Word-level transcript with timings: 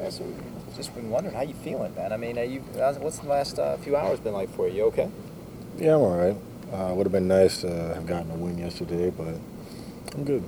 Yeah, 0.00 0.10
just 0.76 0.94
been 0.94 1.10
wondering 1.10 1.34
how 1.34 1.42
you 1.42 1.54
feeling, 1.54 1.94
man. 1.94 2.12
I 2.12 2.16
mean, 2.16 2.38
are 2.38 2.44
you? 2.44 2.60
What's 2.60 3.18
the 3.18 3.28
last 3.28 3.58
uh, 3.58 3.76
few 3.78 3.96
hours 3.96 4.18
been 4.20 4.32
like 4.32 4.48
for 4.54 4.66
you? 4.68 4.74
You 4.76 4.84
okay? 4.84 5.10
Yeah, 5.78 5.94
I'm 5.96 6.00
all 6.00 6.16
right. 6.16 6.36
Uh, 6.72 6.94
would 6.94 7.04
have 7.04 7.12
been 7.12 7.28
nice 7.28 7.60
to 7.62 7.68
have 7.94 8.06
gotten 8.06 8.30
a 8.30 8.34
win 8.34 8.56
yesterday, 8.56 9.10
but 9.10 9.34
I'm 10.14 10.24
good. 10.24 10.42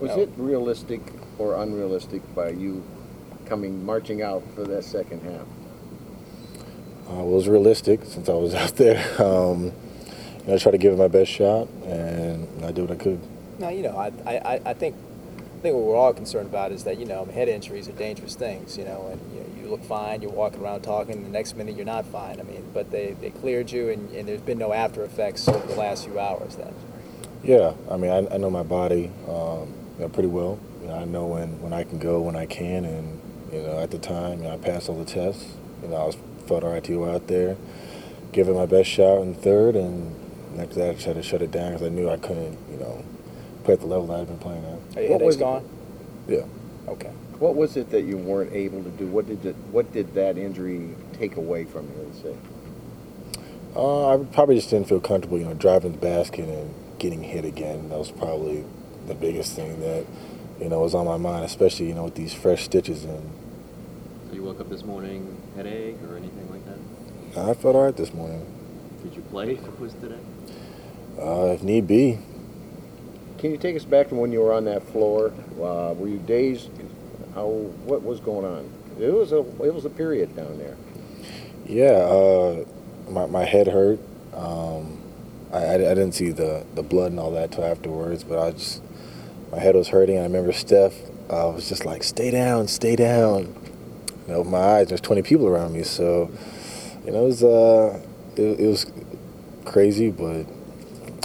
Was 0.00 0.10
No. 0.16 0.22
it 0.22 0.30
realistic 0.36 1.00
or 1.38 1.62
unrealistic 1.62 2.22
by 2.34 2.50
you 2.50 2.82
coming 3.46 3.84
marching 3.84 4.20
out 4.22 4.42
for 4.54 4.64
that 4.64 4.84
second 4.84 5.22
half? 5.22 5.46
Uh, 7.08 7.22
it 7.22 7.26
was 7.26 7.48
realistic 7.48 8.00
since 8.04 8.28
I 8.28 8.34
was 8.34 8.54
out 8.62 8.76
there. 8.76 8.98
Um, 9.22 9.64
you 9.66 10.46
know, 10.46 10.54
I 10.54 10.58
tried 10.58 10.72
to 10.72 10.78
give 10.78 10.92
it 10.92 10.96
my 10.98 11.08
best 11.08 11.30
shot, 11.30 11.68
and 11.84 12.46
I 12.64 12.72
did 12.72 12.82
what 12.88 12.90
I 12.90 13.02
could. 13.02 13.20
No, 13.58 13.68
you 13.68 13.82
know, 13.82 13.96
I, 13.96 14.12
I, 14.26 14.36
I- 14.54 14.60
I 14.66 14.74
think, 14.74 14.96
I 15.60 15.62
think 15.62 15.74
what 15.74 15.84
we're 15.84 15.96
all 15.96 16.14
concerned 16.14 16.46
about 16.46 16.72
is 16.72 16.84
that 16.84 16.98
you 16.98 17.04
know 17.04 17.26
head 17.26 17.46
injuries 17.46 17.86
are 17.86 17.92
dangerous 17.92 18.34
things. 18.34 18.78
You 18.78 18.86
know, 18.86 19.08
and 19.12 19.20
you, 19.34 19.40
know, 19.40 19.62
you 19.62 19.68
look 19.68 19.84
fine, 19.84 20.22
you're 20.22 20.30
walking 20.30 20.62
around 20.62 20.80
talking, 20.80 21.22
the 21.22 21.28
next 21.28 21.54
minute 21.54 21.76
you're 21.76 21.84
not 21.84 22.06
fine. 22.06 22.40
I 22.40 22.44
mean, 22.44 22.70
but 22.72 22.90
they, 22.90 23.14
they 23.20 23.28
cleared 23.28 23.70
you, 23.70 23.90
and, 23.90 24.10
and 24.12 24.26
there's 24.26 24.40
been 24.40 24.56
no 24.56 24.72
after 24.72 25.04
effects 25.04 25.46
over 25.48 25.66
the 25.66 25.74
last 25.74 26.06
few 26.06 26.18
hours. 26.18 26.56
Then. 26.56 26.74
Yeah, 27.42 27.74
I 27.90 27.98
mean, 27.98 28.10
I, 28.10 28.34
I 28.34 28.38
know 28.38 28.48
my 28.48 28.62
body 28.62 29.10
um, 29.28 29.74
you 29.96 30.00
know, 30.00 30.08
pretty 30.08 30.30
well. 30.30 30.58
You 30.80 30.88
know, 30.88 30.94
I 30.94 31.04
know 31.04 31.26
when, 31.26 31.60
when 31.60 31.74
I 31.74 31.84
can 31.84 31.98
go, 31.98 32.22
when 32.22 32.36
I 32.36 32.46
can, 32.46 32.86
and 32.86 33.20
you 33.52 33.60
know, 33.60 33.80
at 33.80 33.90
the 33.90 33.98
time, 33.98 34.38
you 34.38 34.44
know, 34.44 34.54
I 34.54 34.56
passed 34.56 34.88
all 34.88 34.96
the 34.96 35.04
tests. 35.04 35.44
You 35.82 35.88
know, 35.88 35.96
I 35.96 36.04
was 36.06 36.16
felt 36.46 36.64
all 36.64 36.72
right 36.72 36.82
to 36.84 36.92
go 36.92 37.10
out 37.14 37.26
there, 37.26 37.58
give 38.32 38.48
it 38.48 38.54
my 38.54 38.64
best 38.64 38.88
shot 38.88 39.20
in 39.20 39.34
third, 39.34 39.76
and 39.76 40.16
after 40.58 40.76
that, 40.76 40.90
I 40.92 40.94
tried 40.94 41.16
to 41.16 41.22
shut 41.22 41.42
it 41.42 41.50
down 41.50 41.72
because 41.72 41.86
I 41.86 41.90
knew 41.90 42.08
I 42.08 42.16
couldn't, 42.16 42.56
you 42.70 42.78
know, 42.78 43.04
play 43.64 43.74
at 43.74 43.80
the 43.80 43.86
level 43.86 44.06
that 44.08 44.20
I've 44.20 44.26
been 44.28 44.38
playing 44.38 44.64
at. 44.64 44.98
Are 45.04 45.10
What 45.12 45.22
was- 45.22 45.36
gone? 45.36 45.64
Yeah. 46.28 46.44
Okay. 46.88 47.10
What 47.38 47.54
was 47.56 47.76
it 47.76 47.90
that 47.90 48.02
you 48.02 48.18
weren't 48.18 48.52
able 48.52 48.82
to 48.82 48.90
do? 48.90 49.06
What 49.06 49.26
did 49.26 49.44
it, 49.46 49.56
what 49.72 49.92
did 49.92 50.14
that 50.14 50.36
injury 50.36 50.90
take 51.18 51.36
away 51.36 51.64
from 51.64 51.86
you? 51.86 52.04
Let's 52.06 52.22
say. 52.22 52.34
Uh, 53.74 54.14
I 54.14 54.24
probably 54.24 54.56
just 54.56 54.68
didn't 54.70 54.88
feel 54.88 55.00
comfortable, 55.00 55.38
you 55.38 55.44
know, 55.44 55.54
driving 55.54 55.92
the 55.92 55.98
basket 55.98 56.48
and 56.48 56.74
getting 56.98 57.22
hit 57.22 57.44
again. 57.44 57.88
That 57.88 57.98
was 57.98 58.10
probably 58.10 58.64
the 59.06 59.14
biggest 59.14 59.54
thing 59.54 59.80
that, 59.80 60.04
you 60.60 60.68
know, 60.68 60.80
was 60.80 60.94
on 60.94 61.06
my 61.06 61.16
mind, 61.16 61.44
especially, 61.44 61.86
you 61.88 61.94
know, 61.94 62.04
with 62.04 62.14
these 62.16 62.34
fresh 62.34 62.64
stitches 62.64 63.04
in. 63.04 63.22
So 64.28 64.34
you 64.34 64.42
woke 64.42 64.60
up 64.60 64.68
this 64.68 64.84
morning, 64.84 65.36
headache 65.56 65.96
or 66.10 66.16
anything 66.16 66.48
like 66.50 66.64
that? 66.66 67.40
I 67.48 67.54
felt 67.54 67.76
all 67.76 67.84
right 67.84 67.96
this 67.96 68.12
morning. 68.12 68.44
Did 69.02 69.14
you 69.14 69.22
play 69.22 69.52
if 69.52 69.64
it 69.64 69.80
was 69.80 69.94
today? 69.94 70.18
Uh, 71.18 71.52
if 71.54 71.62
need 71.62 71.86
be, 71.86 72.18
Can 73.40 73.50
you 73.52 73.58
take 73.58 73.76
us 73.76 73.84
back 73.86 74.10
to 74.10 74.14
when 74.14 74.32
you 74.32 74.40
were 74.40 74.52
on 74.52 74.66
that 74.66 74.82
floor? 74.84 75.32
Uh, 75.56 75.94
were 75.94 76.08
you 76.08 76.18
dazed? 76.18 76.70
How? 77.34 77.48
What 77.48 78.02
was 78.02 78.20
going 78.20 78.44
on? 78.46 78.70
It 79.00 79.12
was 79.12 79.32
a 79.32 79.38
it 79.38 79.74
was 79.74 79.86
a 79.86 79.90
period 79.90 80.36
down 80.36 80.58
there. 80.58 80.76
yeah, 81.66 81.92
uh, 81.92 82.64
my, 83.10 83.26
my 83.26 83.44
head 83.44 83.68
hurt. 83.68 84.00
Um, 84.34 85.00
I, 85.52 85.58
I, 85.58 85.74
I 85.74 85.78
didn't 85.78 86.12
see 86.12 86.30
the, 86.30 86.64
the 86.74 86.82
blood 86.82 87.12
and 87.12 87.20
all 87.20 87.32
that 87.32 87.52
till 87.52 87.64
afterwards, 87.64 88.24
but 88.24 88.38
I 88.38 88.52
just, 88.52 88.82
my 89.52 89.58
head 89.58 89.74
was 89.74 89.88
hurting. 89.88 90.18
I 90.18 90.22
remember 90.22 90.52
Steph 90.52 90.94
uh, 91.30 91.52
was 91.54 91.68
just 91.68 91.86
like, 91.86 92.02
stay 92.02 92.30
down, 92.30 92.68
stay 92.68 92.96
down. 92.96 93.54
You 94.28 94.34
know, 94.34 94.44
my 94.44 94.58
eyes, 94.58 94.88
there's 94.88 95.00
20 95.00 95.22
people 95.22 95.48
around 95.48 95.72
me, 95.72 95.82
so, 95.82 96.30
you 97.04 97.12
know, 97.12 97.24
it 97.24 97.26
was, 97.26 97.44
uh, 97.44 98.00
it, 98.36 98.60
it 98.60 98.66
was 98.66 98.90
crazy, 99.64 100.10
but 100.10 100.46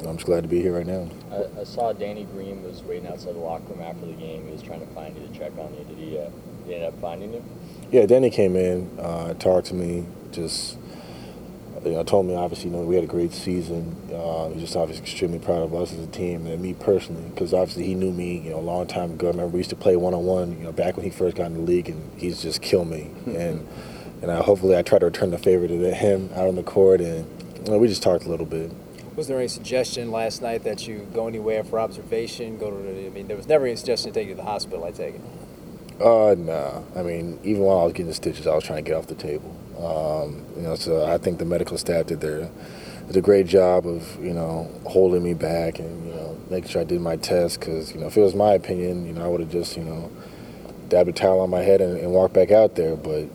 I'm 0.08 0.18
just 0.18 0.26
glad 0.26 0.44
to 0.44 0.48
be 0.48 0.62
here 0.62 0.74
right 0.74 0.86
now. 0.86 1.10
I, 1.32 1.62
I 1.62 1.64
saw 1.64 1.94
Danny 1.94 2.26
Green 2.26 2.64
was 2.64 2.84
waiting 2.84 3.08
outside 3.08 3.36
the 3.36 3.40
locker 3.40 3.74
room 3.74 3.82
after 3.82 4.06
the 4.06 4.14
game. 4.14 4.46
He 4.46 4.52
was 4.52 4.62
trying 4.62 4.82
to 4.82 4.94
find 4.94 5.16
you 5.18 5.28
to 5.28 5.34
check 5.34 5.52
on 5.58 5.74
you. 5.74 5.84
Did 5.84 5.98
he, 5.98 6.18
uh, 6.18 6.24
did 6.24 6.68
he 6.68 6.76
end 6.76 6.84
up 6.86 7.00
finding 7.02 7.34
you? 7.34 7.44
Yeah, 7.92 8.06
Danny 8.06 8.30
came 8.30 8.56
in, 8.56 8.90
uh, 9.00 9.34
talked 9.36 9.68
to 9.68 9.74
me, 9.74 10.06
just 10.32 10.78
you 11.84 11.92
know, 11.92 12.04
told 12.04 12.26
me 12.26 12.34
obviously 12.34 12.72
you 12.72 12.76
know 12.76 12.84
we 12.84 12.96
had 12.96 13.04
a 13.04 13.08
great 13.08 13.32
season. 13.32 13.96
Uh, 14.12 14.50
he's 14.50 14.62
just 14.62 14.76
obviously 14.76 15.04
extremely 15.04 15.40
proud 15.40 15.62
of 15.62 15.74
us 15.76 15.94
as 15.94 16.00
a 16.00 16.08
team 16.08 16.48
and 16.48 16.62
me 16.62 16.74
personally, 16.74 17.30
because 17.30 17.54
obviously 17.54 17.86
he 17.86 17.94
knew 17.94 18.12
me 18.12 18.40
you 18.40 18.50
know 18.50 18.60
a 18.60 18.62
long 18.62 18.88
time 18.88 19.12
ago. 19.12 19.28
I 19.28 19.32
remember 19.32 19.54
we 19.54 19.60
used 19.60 19.70
to 19.70 19.76
play 19.76 19.96
one 19.96 20.14
on 20.14 20.26
one, 20.26 20.58
you 20.58 20.64
know, 20.64 20.72
back 20.72 20.98
when 20.98 21.04
he 21.04 21.12
first 21.12 21.36
got 21.36 21.48
in 21.48 21.54
the 21.54 21.60
league, 21.62 21.90
and 21.90 22.20
he's 22.20 22.42
just 22.42 22.62
killed 22.62 22.90
me. 22.90 23.12
and 23.28 23.68
and 24.22 24.32
I, 24.32 24.42
hopefully 24.42 24.76
I 24.76 24.82
try 24.82 24.98
to 24.98 25.06
return 25.06 25.32
the 25.32 25.38
favor 25.38 25.68
to 25.68 25.94
him 25.94 26.30
out 26.34 26.48
on 26.48 26.56
the 26.56 26.64
court, 26.64 27.02
and 27.02 27.28
you 27.66 27.72
know, 27.72 27.78
we 27.78 27.88
just 27.88 28.02
talked 28.02 28.26
a 28.26 28.30
little 28.30 28.46
bit. 28.46 28.72
Was 29.16 29.28
there 29.28 29.38
any 29.38 29.48
suggestion 29.48 30.12
last 30.12 30.42
night 30.42 30.64
that 30.64 30.88
you 30.88 31.08
go 31.14 31.28
anywhere 31.28 31.64
for 31.64 31.80
observation? 31.80 32.58
Go 32.58 32.70
to, 32.70 32.78
the, 32.78 33.06
I 33.06 33.10
mean, 33.10 33.28
there 33.28 33.38
was 33.38 33.48
never 33.48 33.66
any 33.66 33.78
suggestion 33.78 34.12
to 34.12 34.20
take 34.20 34.28
you 34.28 34.34
to 34.34 34.42
the 34.42 34.44
hospital. 34.44 34.84
I 34.84 34.92
take 34.92 35.16
it. 35.16 35.22
Uh, 36.02 36.36
nah. 36.38 36.82
I 37.00 37.02
mean, 37.02 37.40
even 37.44 37.62
while 37.62 37.80
I 37.80 37.84
was 37.84 37.94
getting 37.94 38.08
the 38.08 38.14
stitches, 38.14 38.46
I 38.46 38.54
was 38.54 38.66
trying 38.66 38.84
to 38.84 38.90
get 38.90 38.98
off 38.98 39.08
the 39.08 39.16
table. 39.16 39.56
Um, 39.78 40.46
you 40.58 40.64
know, 40.64 40.76
so 40.76 41.06
I 41.06 41.18
think 41.18 41.40
the 41.40 41.46
medical 41.46 41.78
staff 41.78 42.08
did 42.08 42.20
their 42.20 42.50
did 43.08 43.18
a 43.18 43.22
great 43.22 43.46
job 43.46 43.86
of 43.86 44.22
you 44.24 44.34
know 44.34 44.70
holding 44.86 45.24
me 45.24 45.34
back 45.34 45.78
and 45.80 46.08
you 46.08 46.14
know 46.14 46.38
making 46.50 46.70
sure 46.70 46.82
I 46.82 46.86
did 46.86 47.02
my 47.02 47.18
test 47.18 47.60
because 47.60 47.94
you 47.94 48.00
know 48.00 48.08
if 48.08 48.18
it 48.18 48.22
was 48.22 48.36
my 48.36 48.54
opinion, 48.54 49.06
you 49.06 49.14
know 49.14 49.24
I 49.24 49.28
would 49.28 49.42
have 49.42 49.52
just 49.52 49.78
you 49.78 49.84
know 49.84 50.12
dabbed 50.90 51.10
a 51.10 51.14
towel 51.14 51.42
on 51.42 51.50
my 51.50 51.62
head 51.62 51.82
and, 51.82 51.98
and 51.98 52.12
walked 52.12 52.34
back 52.34 52.52
out 52.52 52.76
there. 52.76 52.96
But 52.96 53.28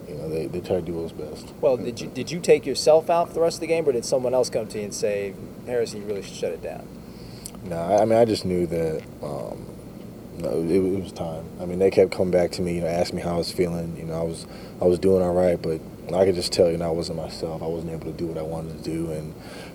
they, 0.51 0.59
they 0.59 0.67
tried 0.67 0.81
to 0.81 0.83
do 0.83 0.95
what 0.95 1.05
was 1.05 1.13
best. 1.13 1.55
Well, 1.61 1.77
did 1.77 2.01
you 2.01 2.09
did 2.09 2.31
you 2.31 2.41
take 2.41 2.67
yourself 2.67 3.11
out 3.11 3.29
for 3.29 3.35
the 3.35 3.41
rest 3.41 3.57
of 3.57 3.61
the 3.61 3.67
game, 3.67 3.89
or 3.89 3.93
did 3.93 4.05
someone 4.05 4.35
else 4.35 4.51
come 4.51 4.67
to 4.69 4.79
you 4.79 4.85
and 4.85 4.95
say, 4.95 5.35
Harrison, 5.67 6.01
you 6.03 6.07
really 6.07 6.23
should 6.23 6.37
shut 6.37 6.53
it 6.53 6.63
down? 6.63 6.87
No, 7.65 7.77
I 7.77 8.03
I 8.03 8.05
mean 8.05 8.19
I 8.19 8.25
just 8.25 8.45
knew 8.45 8.67
that. 8.67 9.03
Um, 9.23 9.67
no, 10.41 10.61
it, 10.61 10.71
it 10.71 11.03
was 11.03 11.13
time. 11.13 11.45
I 11.61 11.67
mean, 11.67 11.79
they 11.79 11.91
kept 11.91 12.13
coming 12.13 12.31
back 12.31 12.51
to 12.53 12.63
me, 12.63 12.77
you 12.77 12.81
know, 12.81 12.87
asking 12.87 13.17
me 13.17 13.23
how 13.23 13.35
I 13.35 13.39
was 13.39 13.53
feeling. 13.53 13.97
You 13.97 14.05
know, 14.05 14.21
I 14.21 14.23
was, 14.23 14.47
I 14.81 14.85
was 14.87 14.99
doing 14.99 15.23
all 15.23 15.35
right, 15.35 15.61
but 15.61 15.81
I 16.15 16.25
could 16.25 16.35
just 16.35 16.53
tell, 16.53 16.71
you 16.71 16.79
know, 16.79 16.89
I 16.89 16.93
wasn't 16.93 17.19
myself. 17.19 17.63
I 17.63 17.67
wasn't 17.67 17.93
able 17.93 18.07
to 18.07 18.13
do 18.13 18.27
what 18.27 18.39
I 18.39 18.43
wanted 18.43 18.83
to 18.83 18.91
do, 18.91 19.13
and 19.13 19.35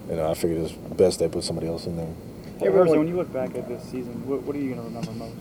you 0.09 0.15
know, 0.15 0.29
I 0.29 0.33
figured 0.33 0.59
it 0.59 0.63
was 0.63 0.71
best 0.71 1.19
they 1.19 1.27
put 1.27 1.43
somebody 1.43 1.67
else 1.67 1.85
in 1.85 1.97
there. 1.97 2.13
Hey, 2.59 2.71
Harrison, 2.71 2.99
when 2.99 3.07
you 3.07 3.15
look 3.15 3.31
back 3.31 3.55
at 3.55 3.67
this 3.67 3.83
season, 3.83 4.25
what, 4.27 4.41
what 4.43 4.55
are 4.55 4.59
you 4.59 4.73
going 4.73 4.81
to 4.81 4.99
remember 4.99 5.11
most? 5.11 5.35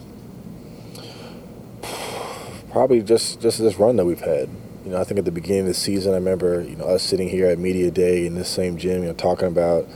Probably 2.70 3.02
just 3.02 3.40
just 3.40 3.58
this 3.58 3.76
run 3.76 3.96
that 3.96 4.04
we've 4.04 4.20
had. 4.20 4.48
You 4.84 4.90
know, 4.90 5.00
I 5.00 5.04
think 5.04 5.18
at 5.18 5.24
the 5.24 5.32
beginning 5.32 5.62
of 5.62 5.68
the 5.68 5.74
season, 5.74 6.12
I 6.12 6.16
remember 6.16 6.60
you 6.60 6.76
know 6.76 6.84
us 6.84 7.02
sitting 7.02 7.30
here 7.30 7.46
at 7.46 7.58
media 7.58 7.90
day 7.90 8.26
in 8.26 8.34
this 8.34 8.50
same 8.50 8.76
gym, 8.76 9.00
you 9.00 9.08
know, 9.08 9.14
talking 9.14 9.48
about, 9.48 9.88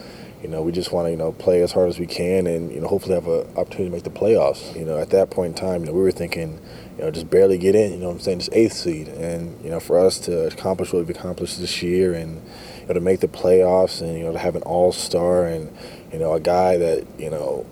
you 0.43 0.49
know, 0.49 0.63
we 0.63 0.73
just 0.73 0.93
want 0.93 1.09
to 1.09 1.11
you 1.11 1.17
know 1.19 1.33
play 1.33 1.61
as 1.61 1.73
hard 1.73 1.91
as 1.91 1.99
we 1.99 2.07
can, 2.07 2.47
and 2.47 2.73
you 2.73 2.81
know 2.81 2.89
hopefully 2.89 3.15
have 3.15 3.27
an 3.27 3.47
opportunity 3.57 3.85
to 3.85 3.91
make 3.91 4.05
the 4.05 4.11
playoffs. 4.11 4.75
You 4.75 4.87
know, 4.87 4.97
at 4.97 5.11
that 5.11 5.29
point 5.29 5.59
in 5.59 5.63
time, 5.63 5.83
you 5.83 5.89
know, 5.89 5.93
we 5.93 6.01
were 6.01 6.11
thinking, 6.11 6.59
you 6.97 7.05
know, 7.05 7.11
just 7.11 7.29
barely 7.29 7.59
get 7.59 7.75
in. 7.75 7.93
You 7.93 7.99
know, 7.99 8.07
what 8.07 8.15
I'm 8.15 8.21
saying 8.21 8.39
just 8.39 8.53
eighth 8.55 8.73
seed, 8.73 9.09
and 9.09 9.63
you 9.63 9.69
know, 9.69 9.79
for 9.79 9.99
us 9.99 10.19
to 10.21 10.47
accomplish 10.47 10.91
what 10.91 11.01
we've 11.01 11.15
accomplished 11.15 11.61
this 11.61 11.83
year, 11.83 12.15
and 12.15 12.43
you 12.81 12.87
know, 12.87 12.95
to 12.95 13.01
make 13.01 13.21
the 13.21 13.29
playoffs, 13.29 14.01
and 14.01 14.17
you 14.17 14.25
know, 14.25 14.33
to 14.33 14.39
have 14.39 14.57
an 14.57 14.63
all 14.63 14.93
star, 14.93 15.45
and 15.45 15.71
you 16.11 16.19
know, 16.19 16.33
a 16.33 16.41
guy 16.41 16.79
that 16.79 17.07
you 17.19 17.29
know 17.29 17.67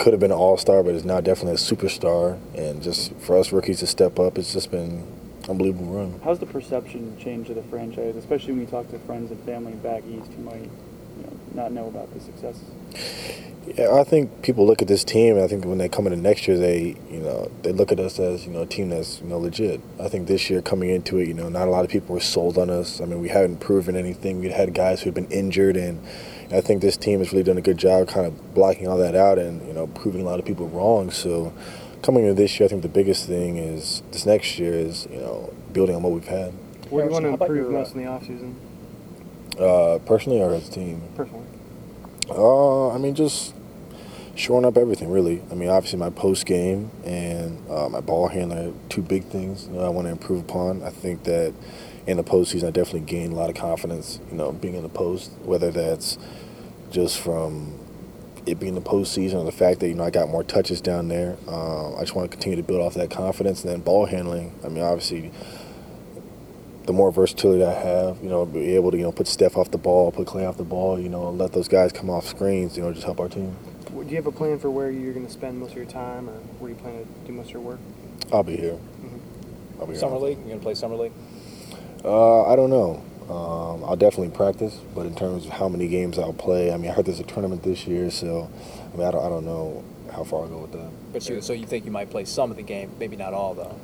could 0.00 0.12
have 0.12 0.20
been 0.20 0.32
an 0.32 0.36
all 0.36 0.56
star, 0.56 0.82
but 0.82 0.96
is 0.96 1.04
now 1.04 1.20
definitely 1.20 1.52
a 1.52 1.56
superstar. 1.58 2.40
And 2.56 2.82
just 2.82 3.14
for 3.20 3.38
us 3.38 3.52
rookies 3.52 3.78
to 3.80 3.86
step 3.86 4.18
up, 4.18 4.36
it's 4.36 4.52
just 4.52 4.72
been 4.72 5.06
unbelievable 5.48 5.86
run. 5.86 6.20
How's 6.24 6.38
the 6.38 6.46
perception 6.46 7.16
change 7.18 7.48
of 7.48 7.56
the 7.56 7.62
franchise, 7.64 8.16
especially 8.16 8.52
when 8.52 8.60
you 8.62 8.66
talk 8.66 8.90
to 8.90 8.98
friends 9.00 9.30
and 9.30 9.42
family 9.44 9.72
back 9.72 10.02
east 10.06 10.32
who 10.32 10.42
might 10.42 10.62
you 10.62 11.22
know, 11.22 11.32
not 11.54 11.72
know 11.72 11.88
about 11.88 12.12
the 12.14 12.20
successes? 12.20 12.64
Yeah, 13.76 13.94
I 13.94 14.04
think 14.04 14.42
people 14.42 14.66
look 14.66 14.80
at 14.80 14.88
this 14.88 15.04
team, 15.04 15.38
I 15.38 15.46
think 15.46 15.64
when 15.64 15.78
they 15.78 15.88
come 15.88 16.06
into 16.06 16.18
next 16.18 16.48
year, 16.48 16.56
they 16.58 16.96
you 17.10 17.20
know 17.20 17.50
they 17.62 17.72
look 17.72 17.92
at 17.92 18.00
us 18.00 18.18
as 18.18 18.46
you 18.46 18.52
know 18.52 18.62
a 18.62 18.66
team 18.66 18.88
that's 18.88 19.20
you 19.20 19.28
know 19.28 19.38
legit. 19.38 19.80
I 20.00 20.08
think 20.08 20.28
this 20.28 20.48
year 20.48 20.62
coming 20.62 20.90
into 20.90 21.18
it, 21.18 21.28
you 21.28 21.34
know, 21.34 21.48
not 21.48 21.68
a 21.68 21.70
lot 21.70 21.84
of 21.84 21.90
people 21.90 22.14
were 22.14 22.20
sold 22.20 22.56
on 22.56 22.70
us. 22.70 23.00
I 23.00 23.04
mean, 23.04 23.20
we 23.20 23.28
haven't 23.28 23.58
proven 23.58 23.96
anything. 23.96 24.40
We'd 24.40 24.52
had 24.52 24.74
guys 24.74 25.02
who'd 25.02 25.14
been 25.14 25.30
injured, 25.30 25.76
and 25.76 26.00
I 26.50 26.62
think 26.62 26.80
this 26.80 26.96
team 26.96 27.18
has 27.18 27.32
really 27.32 27.44
done 27.44 27.58
a 27.58 27.62
good 27.62 27.76
job 27.76 28.08
kind 28.08 28.26
of 28.26 28.54
blocking 28.54 28.88
all 28.88 28.96
that 28.96 29.14
out 29.14 29.38
and 29.38 29.64
you 29.66 29.74
know 29.74 29.86
proving 29.88 30.22
a 30.22 30.24
lot 30.24 30.40
of 30.40 30.46
people 30.46 30.68
wrong. 30.68 31.10
So 31.10 31.52
coming 32.02 32.24
into 32.24 32.34
this 32.34 32.58
year, 32.58 32.66
I 32.66 32.68
think 32.68 32.82
the 32.82 32.88
biggest 32.88 33.26
thing 33.26 33.56
is 33.56 34.02
this 34.10 34.26
next 34.26 34.58
year 34.58 34.72
is 34.72 35.06
you 35.10 35.18
know 35.18 35.52
building 35.72 35.96
on 35.96 36.02
what 36.02 36.12
we've 36.12 36.26
had. 36.26 36.52
What 36.88 37.02
do 37.02 37.06
you 37.06 37.10
want 37.12 37.24
to 37.24 37.28
Harrison, 37.28 37.28
how 37.30 37.34
about 37.34 37.50
improve 37.50 37.70
your, 37.70 37.78
most 37.78 37.94
in 37.94 38.04
the 38.04 38.08
offseason, 38.10 38.54
Uh, 39.60 39.98
personally 40.00 40.40
or 40.40 40.54
as 40.54 40.68
a 40.68 40.72
team? 40.72 41.02
personally? 41.14 41.46
Uh, 42.28 42.90
I 42.90 42.98
mean, 42.98 43.14
just 43.14 43.54
shoring 44.34 44.64
up 44.64 44.76
everything, 44.76 45.10
really. 45.10 45.42
I 45.50 45.54
mean, 45.54 45.68
obviously 45.68 45.98
my 45.98 46.10
post 46.10 46.46
game 46.46 46.90
and 47.04 47.58
uh, 47.70 47.88
my 47.88 48.00
ball 48.00 48.28
handler, 48.28 48.70
are 48.70 48.72
two 48.88 49.02
big 49.02 49.24
things. 49.24 49.66
You 49.66 49.74
know, 49.74 49.80
I 49.84 49.88
want 49.88 50.06
to 50.06 50.12
improve 50.12 50.40
upon. 50.40 50.82
I 50.82 50.90
think 50.90 51.24
that 51.24 51.52
in 52.06 52.16
the 52.16 52.24
postseason, 52.24 52.68
I 52.68 52.70
definitely 52.70 53.00
gained 53.00 53.32
a 53.32 53.36
lot 53.36 53.50
of 53.50 53.56
confidence. 53.56 54.20
You 54.30 54.36
know, 54.36 54.52
being 54.52 54.74
in 54.74 54.82
the 54.82 54.88
post, 54.88 55.32
whether 55.44 55.70
that's 55.70 56.18
just 56.90 57.18
from 57.20 57.78
it 58.46 58.58
being 58.60 58.74
the 58.74 58.80
postseason 58.80 59.34
or 59.34 59.44
the 59.44 59.52
fact 59.52 59.80
that 59.80 59.88
you 59.88 59.94
know 59.94 60.04
I 60.04 60.10
got 60.10 60.28
more 60.28 60.44
touches 60.44 60.80
down 60.80 61.08
there. 61.08 61.36
Uh, 61.46 61.94
I 61.96 62.00
just 62.00 62.14
want 62.14 62.30
to 62.30 62.36
continue 62.36 62.56
to 62.56 62.62
build 62.62 62.80
off 62.80 62.94
that 62.94 63.10
confidence. 63.10 63.62
And 63.64 63.72
then 63.72 63.80
ball 63.80 64.06
handling. 64.06 64.54
I 64.64 64.68
mean, 64.68 64.82
obviously. 64.82 65.32
The 66.86 66.94
more 66.94 67.12
versatility 67.12 67.62
I 67.62 67.72
have, 67.74 68.20
you 68.20 68.28
know, 68.28 68.44
be 68.46 68.74
able 68.74 68.90
to 68.90 68.96
you 68.96 69.04
know 69.04 69.12
put 69.12 69.28
Steph 69.28 69.56
off 69.56 69.70
the 69.70 69.78
ball, 69.78 70.10
put 70.10 70.26
Clay 70.26 70.44
off 70.44 70.56
the 70.56 70.64
ball, 70.64 70.98
you 70.98 71.08
know, 71.08 71.30
let 71.30 71.52
those 71.52 71.68
guys 71.68 71.92
come 71.92 72.10
off 72.10 72.26
screens, 72.26 72.76
you 72.76 72.82
know, 72.82 72.92
just 72.92 73.04
help 73.04 73.20
our 73.20 73.28
team. 73.28 73.54
Do 73.92 74.06
you 74.08 74.16
have 74.16 74.26
a 74.26 74.32
plan 74.32 74.58
for 74.58 74.70
where 74.70 74.90
you're 74.90 75.12
going 75.12 75.26
to 75.26 75.30
spend 75.30 75.60
most 75.60 75.72
of 75.72 75.76
your 75.76 75.86
time 75.86 76.28
or 76.28 76.32
where 76.58 76.70
you 76.70 76.76
plan 76.76 77.04
to 77.04 77.26
do 77.26 77.32
most 77.32 77.48
of 77.48 77.52
your 77.52 77.62
work? 77.62 77.78
I'll 78.32 78.42
be 78.42 78.56
here. 78.56 78.78
I'll 79.78 79.86
be 79.86 79.92
here 79.92 80.00
Summer 80.00 80.16
all 80.16 80.22
league? 80.22 80.38
You 80.38 80.48
gonna 80.48 80.60
play 80.60 80.74
summer 80.74 80.96
league? 80.96 81.12
Uh, 82.04 82.50
I 82.50 82.56
don't 82.56 82.70
know. 82.70 83.04
Um, 83.30 83.84
I'll 83.84 83.94
definitely 83.96 84.34
practice, 84.36 84.74
but 84.92 85.06
in 85.06 85.14
terms 85.14 85.46
of 85.46 85.52
how 85.52 85.68
many 85.68 85.86
games 85.86 86.18
I'll 86.18 86.32
play, 86.32 86.72
I 86.72 86.76
mean, 86.76 86.90
I 86.90 86.94
heard 86.94 87.06
there's 87.06 87.20
a 87.20 87.24
tournament 87.24 87.62
this 87.62 87.86
year, 87.86 88.10
so 88.10 88.50
I 88.92 88.96
mean, 88.96 89.06
I 89.06 89.12
don't, 89.12 89.24
I 89.24 89.28
don't 89.28 89.44
know 89.44 89.84
how 90.12 90.24
far 90.24 90.42
I'll 90.42 90.48
go 90.48 90.58
with 90.58 90.72
that. 90.72 90.90
But 91.12 91.28
you, 91.28 91.40
so 91.40 91.52
you 91.52 91.64
think 91.64 91.84
you 91.84 91.92
might 91.92 92.10
play 92.10 92.24
some 92.24 92.50
of 92.50 92.56
the 92.56 92.64
game, 92.64 92.90
maybe 92.98 93.14
not 93.14 93.32
all 93.32 93.54
though. 93.54 93.76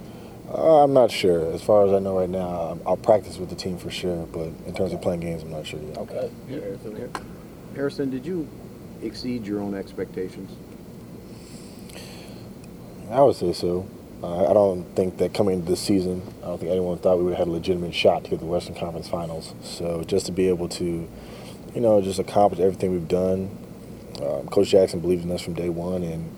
Uh, 0.53 0.83
I'm 0.83 0.93
not 0.93 1.13
sure. 1.13 1.53
As 1.53 1.63
far 1.63 1.87
as 1.87 1.93
I 1.93 2.01
know 2.01 2.19
right 2.19 2.29
now, 2.29 2.49
I'll- 2.49 2.81
I'll 2.87 2.97
practice 2.97 3.39
with 3.39 3.49
the 3.49 3.55
team 3.57 3.79
for 3.79 3.91
sure, 3.91 4.27
but 4.33 4.49
in 4.67 4.75
terms 4.75 4.93
of 4.93 5.01
playing 5.01 5.21
games, 5.21 5.45
I'm 5.45 5.51
not 5.51 5.65
sure 5.67 5.79
yet. 5.81 5.99
Okay. 5.99 6.31
Harrison, 6.49 7.11
Harrison, 7.75 8.11
did 8.11 8.27
you 8.27 8.49
exceed 9.03 9.47
your 9.47 9.61
own 9.61 9.75
expectations? 9.75 10.51
I 13.11 13.23
would 13.23 13.37
say 13.37 13.53
so. 13.53 13.87
Uh, 14.23 14.51
I 14.51 14.55
don't 14.55 14.85
think 14.97 15.19
that 15.19 15.35
coming 15.35 15.59
into 15.59 15.71
this 15.71 15.81
season, 15.81 16.23
I 16.43 16.47
don't 16.47 16.59
think 16.59 16.71
anyone 16.71 16.99
thought 16.99 17.19
we 17.19 17.25
would 17.25 17.35
have 17.35 17.41
had 17.41 17.49
a 17.49 17.51
legitimate 17.51 17.95
shot 17.95 18.25
to 18.25 18.31
get 18.31 18.41
the 18.41 18.47
Western 18.47 18.75
Conference 18.75 19.09
Finals. 19.09 19.55
So 19.63 20.03
just 20.05 20.27
to 20.27 20.33
be 20.33 20.49
able 20.49 20.69
to, 20.71 21.09
you 21.75 21.81
know, 21.81 22.01
just 22.01 22.19
accomplish 22.19 22.61
everything 22.61 22.93
we've 22.93 23.09
done. 23.09 23.51
Um, 24.23 24.49
Coach 24.49 24.69
Jackson 24.69 25.01
believed 25.01 25.25
in 25.25 25.31
us 25.31 25.43
from 25.43 25.53
day 25.53 25.69
one, 25.69 26.03
and 26.03 26.35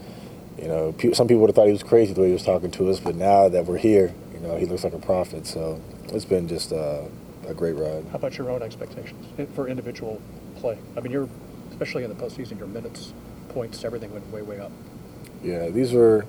you 0.58 0.66
know, 0.66 0.92
some 1.12 1.28
people 1.28 1.40
would 1.42 1.50
have 1.50 1.54
thought 1.54 1.66
he 1.66 1.72
was 1.72 1.84
crazy 1.84 2.12
the 2.12 2.20
way 2.20 2.26
he 2.26 2.32
was 2.32 2.44
talking 2.44 2.70
to 2.72 2.90
us, 2.90 2.98
but 2.98 3.14
now 3.14 3.48
that 3.48 3.66
we're 3.66 3.78
here, 3.78 4.12
you 4.34 4.40
know, 4.40 4.56
he 4.56 4.66
looks 4.66 4.82
like 4.82 4.94
a 4.94 4.98
prophet. 4.98 5.46
So 5.46 5.80
it's 6.08 6.24
been 6.24 6.48
just 6.48 6.72
uh, 6.72 7.02
a 7.46 7.54
great 7.54 7.76
ride. 7.76 8.04
How 8.10 8.16
about 8.16 8.36
your 8.36 8.50
own 8.50 8.62
expectations 8.62 9.24
for 9.54 9.68
individual 9.68 10.20
play? 10.56 10.78
I 10.96 11.00
mean, 11.00 11.12
you're, 11.12 11.28
especially 11.70 12.02
in 12.02 12.10
the 12.10 12.16
postseason, 12.16 12.58
your 12.58 12.66
minutes, 12.66 13.12
points, 13.50 13.84
everything 13.84 14.12
went 14.12 14.28
way, 14.32 14.42
way 14.42 14.58
up. 14.58 14.72
Yeah, 15.42 15.68
these 15.68 15.92
were 15.92 16.26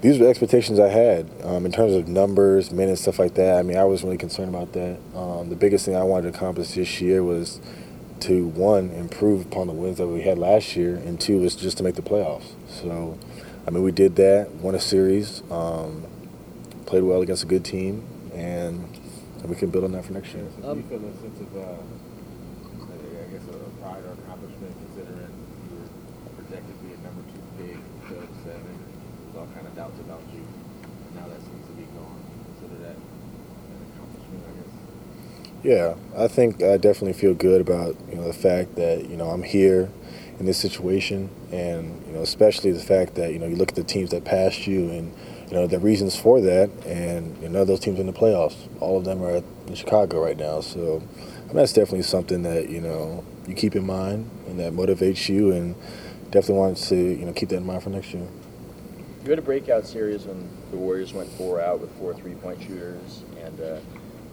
these 0.00 0.18
were 0.18 0.28
expectations 0.28 0.78
I 0.78 0.88
had 0.88 1.28
um, 1.42 1.66
in 1.66 1.72
terms 1.72 1.94
of 1.94 2.06
numbers, 2.06 2.70
minutes, 2.70 3.02
stuff 3.02 3.18
like 3.18 3.34
that. 3.34 3.58
I 3.58 3.62
mean, 3.62 3.76
I 3.76 3.84
was 3.84 4.04
really 4.04 4.16
concerned 4.16 4.54
about 4.54 4.72
that. 4.74 4.98
Um, 5.14 5.48
the 5.48 5.56
biggest 5.56 5.84
thing 5.84 5.96
I 5.96 6.04
wanted 6.04 6.30
to 6.30 6.38
accomplish 6.38 6.72
this 6.72 7.00
year 7.00 7.24
was 7.24 7.60
to 8.20 8.46
one 8.48 8.90
improve 8.90 9.46
upon 9.46 9.66
the 9.66 9.72
wins 9.72 9.98
that 9.98 10.06
we 10.06 10.22
had 10.22 10.38
last 10.38 10.76
year, 10.76 10.96
and 10.96 11.20
two 11.20 11.40
was 11.40 11.56
just 11.56 11.78
to 11.78 11.84
make 11.84 11.96
the 11.96 12.02
playoffs. 12.02 12.54
So, 12.68 13.18
I 13.66 13.70
mean, 13.70 13.82
we 13.82 13.92
did 13.92 14.16
that, 14.16 14.50
won 14.56 14.74
a 14.74 14.80
series, 14.80 15.42
um, 15.50 16.04
played 16.86 17.02
well 17.02 17.22
against 17.22 17.42
a 17.42 17.46
good 17.46 17.64
team, 17.64 18.06
and, 18.34 18.88
we 19.44 19.54
can 19.54 19.70
build 19.70 19.84
on 19.84 19.92
that 19.92 20.04
for 20.04 20.12
next 20.12 20.34
year. 20.34 20.44
So 20.60 20.74
do 20.74 20.80
you 20.80 20.86
feel 20.88 20.98
a 20.98 21.12
sense 21.22 21.40
of, 21.40 21.56
uh, 21.56 21.62
I 21.62 23.32
guess, 23.32 23.40
a 23.48 23.80
pride 23.80 24.04
or 24.04 24.12
accomplishment 24.12 24.76
considering 24.76 25.32
you 25.64 25.78
were 25.78 25.88
projected 26.36 26.76
to 26.76 26.84
be 26.84 26.92
a 26.92 26.98
number 26.98 27.22
two 27.32 27.40
pick, 27.56 28.28
seven? 28.44 28.97
All 29.38 29.46
kind 29.54 29.66
of 29.68 29.76
doubts 29.76 30.00
about 30.00 30.20
you. 30.34 30.40
Now 31.14 31.28
that 31.28 31.40
seems 31.40 31.64
to 31.66 31.72
be 31.74 31.84
gone. 31.96 32.20
Consider 32.58 32.82
that 32.82 32.96
an 32.96 33.78
accomplishment, 33.94 34.42
I 34.48 34.52
guess. 34.58 34.74
Yeah, 35.62 36.24
I 36.24 36.26
think 36.26 36.60
I 36.60 36.76
definitely 36.76 37.12
feel 37.12 37.34
good 37.34 37.60
about 37.60 37.94
you 38.10 38.16
know 38.16 38.26
the 38.26 38.32
fact 38.32 38.74
that 38.74 39.08
you 39.08 39.16
know 39.16 39.30
I'm 39.30 39.44
here 39.44 39.90
in 40.40 40.46
this 40.46 40.58
situation, 40.58 41.30
and 41.52 42.04
you 42.08 42.14
know 42.14 42.22
especially 42.22 42.72
the 42.72 42.82
fact 42.82 43.14
that 43.14 43.32
you 43.32 43.38
know 43.38 43.46
you 43.46 43.54
look 43.54 43.68
at 43.68 43.76
the 43.76 43.84
teams 43.84 44.10
that 44.10 44.24
passed 44.24 44.66
you, 44.66 44.90
and 44.90 45.14
you 45.46 45.52
know 45.52 45.68
the 45.68 45.78
reasons 45.78 46.16
for 46.16 46.40
that, 46.40 46.68
and 46.84 47.40
you 47.40 47.48
know 47.48 47.64
those 47.64 47.78
teams 47.78 48.00
in 48.00 48.06
the 48.06 48.12
playoffs, 48.12 48.56
all 48.80 48.98
of 48.98 49.04
them 49.04 49.22
are 49.22 49.40
in 49.68 49.74
Chicago 49.76 50.20
right 50.20 50.36
now. 50.36 50.60
So 50.60 50.96
I 50.96 51.46
mean, 51.46 51.56
that's 51.56 51.72
definitely 51.72 52.02
something 52.02 52.42
that 52.42 52.70
you 52.70 52.80
know 52.80 53.24
you 53.46 53.54
keep 53.54 53.76
in 53.76 53.86
mind 53.86 54.28
and 54.48 54.58
that 54.58 54.72
motivates 54.72 55.28
you, 55.28 55.52
and 55.52 55.76
definitely 56.32 56.56
want 56.56 56.76
to 56.76 56.96
you 56.96 57.24
know 57.24 57.32
keep 57.32 57.50
that 57.50 57.58
in 57.58 57.66
mind 57.66 57.84
for 57.84 57.90
next 57.90 58.12
year. 58.12 58.26
You 59.24 59.30
had 59.30 59.38
a 59.38 59.42
breakout 59.42 59.86
series 59.86 60.24
when 60.24 60.48
the 60.70 60.76
Warriors 60.76 61.12
went 61.12 61.28
four 61.32 61.60
out 61.60 61.80
with 61.80 61.90
four 61.98 62.14
three-point 62.14 62.62
shooters 62.62 63.24
and 63.40 63.60
uh, 63.60 63.78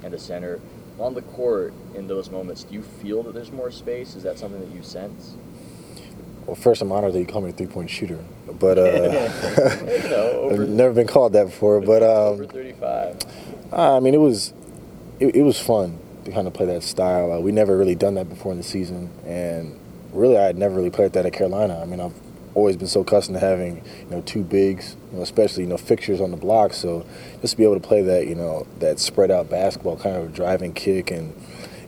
and 0.04 0.14
a 0.14 0.20
center. 0.20 0.60
On 1.00 1.14
the 1.14 1.22
court, 1.24 1.74
in 1.96 2.08
those 2.08 2.30
moments, 2.30 2.64
do 2.64 2.76
you 2.76 2.82
feel 2.82 3.24
that 3.24 3.34
there's 3.34 3.52
more 3.52 3.72
space? 3.72 4.16
Is 4.16 4.24
that 4.24 4.40
something 4.40 4.62
that 4.62 4.74
you 4.74 4.84
sense? 4.84 5.36
Well, 6.46 6.56
first, 6.56 6.82
I'm 6.82 6.92
honored 6.92 7.14
that 7.14 7.20
you 7.20 7.26
call 7.26 7.42
me 7.42 7.50
a 7.50 7.54
three-point 7.54 7.90
shooter, 7.90 8.24
but 8.60 8.78
uh, 8.78 8.84
You 10.04 10.10
know, 10.10 10.50
I've 10.54 10.70
never 10.70 10.94
been 10.94 11.08
called 11.08 11.34
that 11.34 11.46
before. 11.46 11.82
But 11.82 12.04
um, 12.04 12.34
over 12.34 12.46
35. 12.46 13.18
Uh, 13.74 13.98
I 13.98 14.00
mean, 14.00 14.14
it 14.14 14.20
was 14.20 14.54
it, 15.20 15.36
it 15.36 15.42
was 15.42 15.60
fun 15.60 16.00
to 16.26 16.32
kind 16.32 16.48
of 16.48 16.54
play 16.54 16.68
that 16.68 16.84
style. 16.84 17.34
Uh, 17.34 17.40
we 17.40 17.52
never 17.52 17.76
really 17.76 17.96
done 17.96 18.14
that 18.16 18.30
before 18.30 18.52
in 18.52 18.58
the 18.60 18.64
season, 18.64 19.10
and 19.26 19.78
really, 20.14 20.38
I 20.38 20.44
had 20.44 20.58
never 20.58 20.76
really 20.76 20.92
played 20.92 21.14
that 21.14 21.26
at 21.26 21.34
Carolina. 21.34 21.82
I 21.82 21.86
mean, 21.86 22.00
I've 22.00 22.14
always 22.56 22.78
been 22.78 22.88
so 22.88 23.02
accustomed 23.02 23.40
to 23.40 23.46
having 23.46 23.84
you 24.00 24.10
know 24.10 24.22
two 24.22 24.44
bigs, 24.44 24.96
you 25.12 25.18
know, 25.18 25.24
especially 25.24 25.64
you 25.64 25.70
know 25.70 25.78
fixtures 25.78 26.20
on 26.20 26.32
the 26.32 26.38
block. 26.38 26.74
So 26.74 27.06
just 27.42 27.52
to 27.52 27.58
be 27.58 27.64
able 27.64 27.76
to 27.76 27.88
play 27.88 28.02
that 28.02 28.28
you 28.28 28.36
know 28.36 28.66
that 28.80 29.00
spread 29.00 29.30
out 29.30 29.50
basketball 29.50 29.98
kind 29.98 30.16
of 30.16 30.34
driving 30.34 30.74
kick, 30.74 31.12
and 31.12 31.36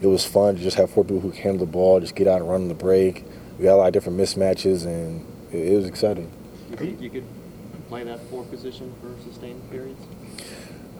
it 0.00 0.06
was 0.06 0.24
fun 0.24 0.54
to 0.54 0.62
just 0.62 0.76
have 0.76 0.90
four 0.90 1.02
people 1.02 1.20
who 1.20 1.32
can 1.32 1.42
handle 1.42 1.66
the 1.66 1.72
ball, 1.72 1.98
just 1.98 2.14
get 2.14 2.28
out 2.28 2.40
and 2.40 2.48
run 2.48 2.62
on 2.62 2.68
the 2.68 2.74
break. 2.74 3.24
We 3.58 3.64
got 3.64 3.74
a 3.74 3.76
lot 3.76 3.86
of 3.88 3.92
different 3.92 4.18
mismatches, 4.18 4.86
and 4.86 5.26
it, 5.52 5.72
it 5.72 5.76
was 5.76 5.86
exciting. 5.86 6.30
You 6.70 6.76
think 6.76 7.00
you 7.00 7.10
could 7.10 7.24
play 7.88 8.04
that 8.04 8.20
four 8.28 8.44
position 8.44 8.94
for 9.00 9.20
sustained 9.24 9.68
periods? 9.70 10.00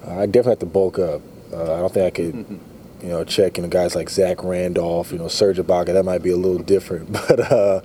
Uh, 0.04 0.20
I 0.20 0.26
definitely 0.26 0.52
have 0.52 0.58
to 0.60 0.66
bulk 0.66 0.98
up. 0.98 1.20
Uh, 1.52 1.74
I 1.74 1.80
don't 1.80 1.92
think 1.92 2.06
I 2.06 2.10
could, 2.10 2.60
you 3.02 3.08
know, 3.08 3.24
checking 3.24 3.64
you 3.64 3.68
know 3.68 3.72
guys 3.72 3.94
like 3.94 4.10
Zach 4.10 4.42
Randolph, 4.42 5.12
you 5.12 5.18
know, 5.18 5.28
Serge 5.28 5.58
Ibaka. 5.58 5.86
That 5.86 6.04
might 6.04 6.22
be 6.22 6.30
a 6.30 6.36
little 6.36 6.58
different, 6.62 7.12
but 7.28 7.40
uh, 7.52 7.80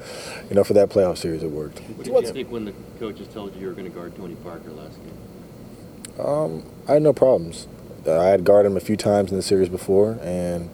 you 0.50 0.56
know, 0.56 0.64
for 0.64 0.74
that 0.74 0.90
playoff 0.90 1.18
series, 1.18 1.44
it 1.44 1.52
worked. 1.52 1.80
What 1.82 2.04
did 2.06 2.14
What's- 2.14 2.28
you 2.30 2.34
think 2.34 2.52
when 2.52 2.66
the 2.66 2.74
coaches 3.00 3.28
told 3.34 3.54
you 3.56 3.62
you 3.62 3.68
were 3.68 3.74
going 3.74 3.86
to 3.90 3.92
guard 3.96 4.16
Tony 4.16 4.36
Parker 4.36 4.72
last 4.72 4.98
game? 5.04 6.26
Um, 6.26 6.64
I 6.88 6.94
had 6.94 7.02
no 7.02 7.14
problems. 7.14 7.68
Uh, 8.06 8.20
I 8.20 8.28
had 8.30 8.44
guarded 8.44 8.72
him 8.72 8.78
a 8.78 8.82
few 8.82 8.98
times 8.98 9.32
in 9.32 9.38
the 9.38 9.44
series 9.44 9.70
before, 9.70 10.20
and 10.22 10.70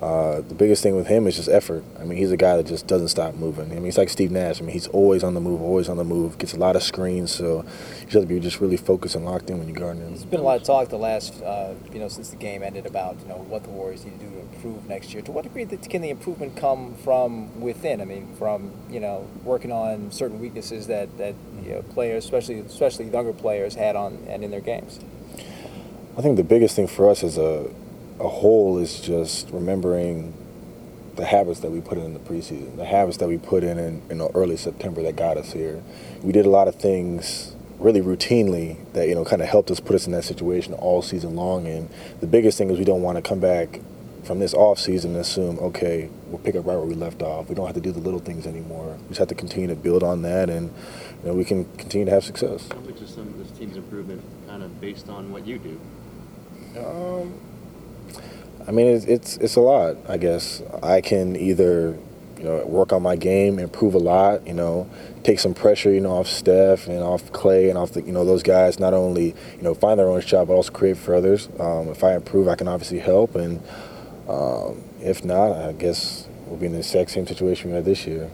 uh, 0.00 0.40
the 0.40 0.54
biggest 0.54 0.82
thing 0.82 0.96
with 0.96 1.08
him 1.08 1.26
is 1.26 1.36
just 1.36 1.48
effort. 1.48 1.84
I 1.98 2.04
mean, 2.04 2.16
he's 2.16 2.30
a 2.30 2.36
guy 2.36 2.56
that 2.56 2.66
just 2.66 2.86
doesn't 2.86 3.08
stop 3.08 3.34
moving. 3.34 3.70
I 3.70 3.74
mean, 3.74 3.84
he's 3.84 3.98
like 3.98 4.08
Steve 4.08 4.30
Nash. 4.30 4.58
I 4.58 4.64
mean, 4.64 4.72
he's 4.72 4.86
always 4.88 5.22
on 5.22 5.34
the 5.34 5.40
move, 5.40 5.60
always 5.60 5.90
on 5.90 5.98
the 5.98 6.04
move. 6.04 6.38
Gets 6.38 6.54
a 6.54 6.56
lot 6.56 6.74
of 6.74 6.82
screens, 6.82 7.30
so 7.30 7.64
you 7.98 8.04
just 8.04 8.12
have 8.14 8.22
to 8.22 8.26
be 8.26 8.40
just 8.40 8.60
really 8.60 8.78
focused 8.78 9.14
and 9.14 9.26
locked 9.26 9.50
in 9.50 9.58
when 9.58 9.68
you 9.68 9.74
guard 9.74 9.98
him. 9.98 10.08
There's 10.08 10.24
been 10.24 10.40
a 10.40 10.42
lot 10.42 10.56
of 10.56 10.62
talk 10.62 10.88
the 10.88 10.96
last, 10.96 11.42
uh, 11.42 11.74
you 11.92 11.98
know, 11.98 12.08
since 12.08 12.30
the 12.30 12.36
game 12.36 12.62
ended 12.62 12.86
about, 12.86 13.20
you 13.20 13.28
know, 13.28 13.34
what 13.34 13.62
the 13.62 13.68
Warriors 13.68 14.06
need 14.06 14.18
to 14.18 14.24
do 14.24 14.30
to 14.30 14.40
improve 14.40 14.88
next 14.88 15.12
year. 15.12 15.22
To 15.22 15.32
what 15.32 15.44
degree 15.44 15.66
can 15.66 16.00
the 16.00 16.10
improvement 16.10 16.56
come 16.56 16.94
from 16.94 17.60
within? 17.60 18.00
I 18.00 18.06
mean, 18.06 18.34
from 18.38 18.72
you 18.88 19.00
know, 19.00 19.28
working 19.44 19.70
on 19.70 20.10
certain 20.10 20.40
weaknesses 20.40 20.86
that 20.86 21.18
that 21.18 21.34
you 21.62 21.72
know, 21.72 21.82
players, 21.82 22.24
especially 22.24 22.60
especially 22.60 23.10
younger 23.10 23.34
players, 23.34 23.74
had 23.74 23.96
on 23.96 24.24
and 24.28 24.42
in 24.42 24.50
their 24.50 24.62
games. 24.62 24.98
I 26.16 26.22
think 26.22 26.38
the 26.38 26.44
biggest 26.44 26.74
thing 26.74 26.86
for 26.86 27.10
us 27.10 27.22
is 27.22 27.36
a 27.36 27.70
a 28.20 28.28
whole 28.28 28.78
is 28.78 29.00
just 29.00 29.48
remembering 29.50 30.34
the 31.16 31.24
habits 31.24 31.60
that 31.60 31.70
we 31.70 31.80
put 31.80 31.98
in 31.98 32.04
in 32.04 32.14
the 32.14 32.20
preseason, 32.20 32.76
the 32.76 32.84
habits 32.84 33.16
that 33.18 33.28
we 33.28 33.38
put 33.38 33.64
in 33.64 33.78
in, 33.78 34.02
in 34.10 34.20
early 34.34 34.56
September 34.56 35.02
that 35.02 35.16
got 35.16 35.36
us 35.36 35.52
here. 35.52 35.82
We 36.22 36.32
did 36.32 36.46
a 36.46 36.50
lot 36.50 36.68
of 36.68 36.76
things 36.76 37.54
really 37.78 38.00
routinely 38.00 38.76
that 38.92 39.08
you 39.08 39.14
know 39.14 39.24
kind 39.24 39.40
of 39.40 39.48
helped 39.48 39.70
us 39.70 39.80
put 39.80 39.96
us 39.96 40.06
in 40.06 40.12
that 40.12 40.24
situation 40.24 40.74
all 40.74 41.02
season 41.02 41.34
long. 41.34 41.66
And 41.66 41.88
the 42.20 42.26
biggest 42.26 42.58
thing 42.58 42.70
is 42.70 42.78
we 42.78 42.84
don't 42.84 43.02
want 43.02 43.16
to 43.16 43.22
come 43.22 43.40
back 43.40 43.80
from 44.24 44.38
this 44.38 44.52
off 44.52 44.78
season 44.78 45.12
and 45.12 45.20
assume 45.20 45.58
okay 45.58 46.10
we'll 46.26 46.38
pick 46.38 46.54
up 46.54 46.66
right 46.66 46.76
where 46.76 46.86
we 46.86 46.94
left 46.94 47.22
off. 47.22 47.48
We 47.48 47.54
don't 47.54 47.66
have 47.66 47.74
to 47.74 47.80
do 47.80 47.90
the 47.90 48.00
little 48.00 48.20
things 48.20 48.46
anymore. 48.46 48.96
We 49.02 49.08
just 49.08 49.18
have 49.18 49.28
to 49.28 49.34
continue 49.34 49.68
to 49.68 49.74
build 49.74 50.02
on 50.02 50.22
that, 50.22 50.48
and 50.48 50.72
you 51.22 51.30
know 51.30 51.34
we 51.34 51.44
can 51.44 51.64
continue 51.76 52.04
to 52.04 52.10
have 52.12 52.24
success. 52.24 52.68
How 52.70 52.80
much 52.80 53.00
is 53.00 53.10
some 53.10 53.26
of 53.26 53.38
this 53.38 53.50
team's 53.58 53.76
improvement 53.76 54.22
kind 54.46 54.62
of 54.62 54.80
based 54.80 55.08
on 55.08 55.32
what 55.32 55.46
you 55.46 55.58
do? 55.58 55.80
Um, 56.78 57.34
I 58.66 58.72
mean, 58.72 58.86
it's, 58.86 59.04
it's 59.04 59.36
it's 59.38 59.56
a 59.56 59.60
lot. 59.60 59.96
I 60.08 60.16
guess 60.16 60.62
I 60.82 61.00
can 61.00 61.36
either, 61.36 61.98
you 62.38 62.44
know, 62.44 62.64
work 62.66 62.92
on 62.92 63.02
my 63.02 63.16
game, 63.16 63.58
improve 63.58 63.94
a 63.94 63.98
lot. 63.98 64.46
You 64.46 64.54
know, 64.54 64.88
take 65.22 65.40
some 65.40 65.54
pressure, 65.54 65.92
you 65.92 66.00
know, 66.00 66.12
off 66.12 66.26
Steph 66.26 66.86
and 66.86 67.02
off 67.02 67.32
Clay 67.32 67.68
and 67.68 67.78
off 67.78 67.92
the, 67.92 68.02
you 68.02 68.12
know, 68.12 68.24
those 68.24 68.42
guys. 68.42 68.78
Not 68.78 68.94
only 68.94 69.34
you 69.56 69.62
know 69.62 69.74
find 69.74 69.98
their 69.98 70.08
own 70.08 70.20
shot, 70.20 70.46
but 70.48 70.54
also 70.54 70.72
create 70.72 70.96
for 70.96 71.14
others. 71.14 71.48
Um, 71.58 71.88
if 71.88 72.04
I 72.04 72.14
improve, 72.14 72.48
I 72.48 72.54
can 72.54 72.68
obviously 72.68 72.98
help, 72.98 73.34
and 73.34 73.62
um, 74.28 74.82
if 75.02 75.24
not, 75.24 75.52
I 75.52 75.72
guess 75.72 76.28
we'll 76.46 76.58
be 76.58 76.66
in 76.66 76.72
the 76.72 76.78
exact 76.78 77.10
same 77.10 77.26
situation 77.26 77.70
we 77.70 77.76
had 77.76 77.84
this 77.84 78.06
year. 78.06 78.30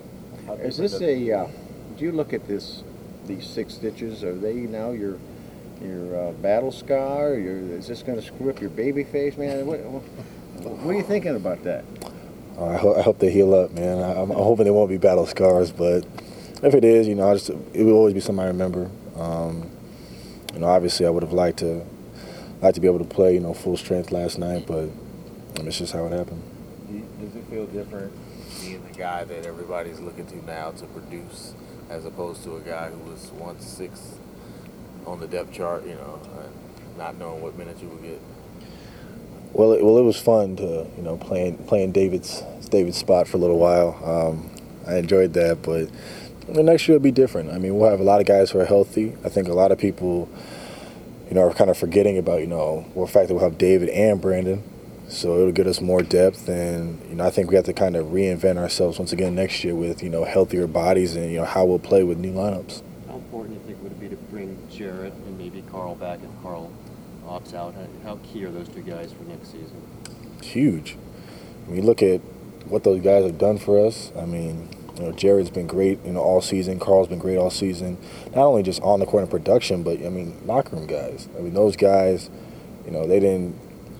Is 0.61 0.76
this 0.76 1.00
a, 1.00 1.33
uh, 1.33 1.49
do 1.97 2.04
you 2.04 2.12
look 2.12 2.33
at 2.33 2.47
this, 2.47 2.83
these 3.26 3.47
six 3.47 3.75
stitches, 3.75 4.25
are 4.25 4.35
they 4.35 4.54
now 4.54 4.90
your, 4.90 5.18
your 5.83 6.28
uh, 6.28 6.33
battle 6.33 6.73
scar? 6.73 7.35
Your, 7.35 7.56
is 7.56 7.87
this 7.87 8.02
going 8.02 8.18
to 8.18 8.26
screw 8.26 8.50
up 8.50 8.61
your 8.61 8.71
baby 8.71 9.04
face, 9.04 9.37
man? 9.37 9.66
What, 9.66 9.80
what, 9.80 10.02
what 10.78 10.95
are 10.95 10.99
you 10.99 11.02
thinking 11.02 11.37
about 11.37 11.62
that? 11.64 11.85
Uh, 12.59 12.66
I, 12.66 12.76
ho- 12.76 12.97
I 12.97 13.02
hope 13.02 13.18
they 13.18 13.30
heal 13.30 13.54
up, 13.54 13.73
man. 13.73 13.99
I, 13.99 14.21
I'm, 14.21 14.30
I'm 14.30 14.37
hoping 14.37 14.64
they 14.64 14.71
won't 14.71 14.88
be 14.88 14.97
battle 14.97 15.26
scars, 15.26 15.71
but 15.73 16.06
if 16.62 16.75
it 16.75 16.85
is, 16.85 17.06
you 17.06 17.14
know, 17.14 17.30
I 17.30 17.35
just 17.35 17.50
it 17.50 17.85
will 17.85 17.92
always 17.92 18.14
be 18.14 18.21
something 18.21 18.42
I 18.42 18.49
remember. 18.49 18.90
Um, 19.16 19.71
you 20.54 20.61
know, 20.61 20.68
obviously, 20.68 21.06
I 21.06 21.11
would 21.11 21.23
have 21.23 21.33
liked 21.33 21.59
to 21.59 21.85
like 22.62 22.75
to 22.75 22.80
be 22.80 22.87
able 22.87 22.99
to 22.99 23.04
play, 23.04 23.35
you 23.35 23.40
know, 23.40 23.52
full 23.52 23.76
strength 23.76 24.11
last 24.11 24.38
night, 24.38 24.66
but 24.66 24.85
um, 25.59 25.66
it's 25.66 25.78
just 25.78 25.92
how 25.92 26.06
it 26.06 26.12
happened. 26.12 26.42
Does 27.21 27.35
it 27.37 27.45
feel 27.50 27.66
different 27.66 28.12
being 28.62 28.83
the 28.87 28.99
guy 28.99 29.25
that 29.25 29.45
everybody's 29.45 30.00
looking 30.00 30.26
to 30.26 30.45
now 30.47 30.71
to 30.71 30.87
produce, 30.87 31.54
as 31.90 32.06
opposed 32.06 32.42
to 32.45 32.56
a 32.56 32.61
guy 32.61 32.88
who 32.88 33.11
was 33.11 33.30
once 33.33 33.66
sixth 33.66 34.18
on 35.07 35.21
the 35.21 35.27
depth 35.27 35.53
chart? 35.53 35.87
You 35.87 35.95
know, 35.95 36.21
not 36.97 37.17
knowing 37.19 37.43
what 37.43 37.57
minutes 37.57 37.83
you 37.83 37.89
would 37.89 38.03
get? 38.03 38.21
Well, 39.53 39.73
it, 39.73 39.85
well, 39.85 39.99
it 39.99 40.03
was 40.03 40.21
fun 40.21 40.57
to 40.57 40.87
you 40.97 41.03
know 41.03 41.17
playing 41.17 41.59
playing 41.65 41.93
David's 41.93 42.43
David's 42.69 42.99
spot 42.99 43.29
for 43.29 43.37
a 43.37 43.41
little 43.41 43.59
while. 43.59 43.99
Um, 44.05 44.51
I 44.87 44.99
enjoyed 44.99 45.33
that, 45.35 45.63
but 45.63 45.89
next 46.49 46.87
year 46.87 46.97
will 46.97 47.03
be 47.03 47.11
different. 47.11 47.51
I 47.51 47.59
mean, 47.59 47.77
we'll 47.77 47.91
have 47.91 48.01
a 48.01 48.05
lot 48.05 48.21
of 48.21 48.27
guys 48.27 48.51
who 48.51 48.61
are 48.61 48.65
healthy. 48.65 49.17
I 49.25 49.29
think 49.29 49.49
a 49.49 49.55
lot 49.55 49.73
of 49.73 49.79
people, 49.79 50.29
you 51.29 51.35
know, 51.35 51.43
are 51.43 51.55
kind 51.55 51.71
of 51.71 51.79
forgetting 51.79 52.19
about 52.19 52.41
you 52.41 52.47
know 52.47 52.87
the 52.95 53.07
fact 53.07 53.29
that 53.29 53.35
we'll 53.35 53.45
have 53.45 53.59
David 53.59 53.89
and 53.89 54.21
Brandon, 54.21 54.63
so 55.09 55.39
it'll 55.39 55.53
get 55.53 55.67
us 55.67 55.81
more 55.81 56.03
depth. 56.03 56.49
And 56.49 57.01
you 57.09 57.17
know, 57.17 57.27
I 57.27 57.31
think 57.31 57.51
we 57.51 57.57
have 57.57 57.65
to 57.65 57.73
kind 57.73 57.97
of 57.97 58.07
reinvent 58.07 58.59
ourselves 58.59 58.99
once 58.99 59.13
again 59.13 59.35
next 59.35 59.65
year 59.65 59.75
with 59.75 60.03
you 60.03 60.11
know 60.11 60.25
healthier 60.25 60.67
bodies 60.67 61.17
and 61.17 61.31
you 61.31 61.39
know 61.39 61.45
how 61.45 61.65
we'll 61.65 61.79
play 61.79 62.03
with 62.05 62.19
new 62.19 62.33
lineups. 62.33 62.83
How 63.09 63.17
important 63.17 63.55
do 63.55 63.61
you 63.61 63.67
think 63.67 63.75
would 63.87 63.93
it 63.93 64.00
be 64.00 64.09
to 64.09 64.16
bring 64.16 64.59
Jarrett 64.69 65.12
and 65.12 65.38
maybe 65.38 65.62
Carl 65.71 65.95
back 65.95 66.19
if 66.21 66.43
Carl 66.43 66.73
opts 67.25 67.55
out? 67.55 67.73
How, 68.02 68.16
key 68.25 68.45
are 68.45 68.50
those 68.50 68.69
two 68.69 68.83
guys 68.83 69.12
for 69.12 69.23
next 69.25 69.52
season? 69.52 69.81
huge. 70.43 70.97
When 71.66 71.76
you 71.76 71.83
look 71.83 72.02
at 72.02 72.21
what 72.66 72.83
those 72.83 73.00
guys 73.00 73.25
have 73.25 73.38
done 73.38 73.59
for 73.59 73.85
us, 73.85 74.11
I 74.19 74.25
mean, 74.25 74.69
you 74.97 75.02
know, 75.02 75.12
Jarrett's 75.12 75.50
been 75.50 75.66
great, 75.66 76.05
you 76.05 76.12
know, 76.12 76.21
all 76.21 76.40
season. 76.40 76.81
Carl's 76.81 77.09
been 77.09 77.19
great 77.19 77.37
all 77.37 77.50
season. 77.50 77.97
Not 78.35 78.47
only 78.47 78.62
just 78.62 78.81
on 78.83 78.99
the 78.99 79.07
court 79.07 79.23
and 79.23 79.31
production, 79.31 79.83
but 79.83 80.05
I 80.05 80.09
mean, 80.09 80.37
locker 80.47 80.75
room 80.75 80.87
guys. 80.87 81.28
I 81.37 81.43
mean, 81.43 81.55
those 81.55 81.76
guys, 81.76 82.28
you 82.85 82.90
know, 82.90 83.07
they 83.07 83.21
didn't 83.21 83.55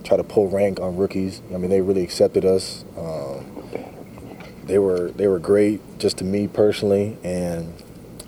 try 0.05 0.17
to 0.17 0.25
pull 0.25 0.49
rank 0.49 0.81
on 0.81 0.97
rookies. 0.97 1.43
I 1.55 1.59
mean, 1.59 1.71
they 1.71 1.81
really 1.81 2.03
accepted 2.03 2.45
us. 2.45 2.85
Um, 2.97 3.45
they 4.65 4.79
were 4.79 5.13
they 5.13 5.29
were 5.29 5.39
great, 5.39 5.81
just 5.99 6.19
to 6.19 6.25
me 6.25 6.49
personally, 6.49 7.19
and 7.23 7.73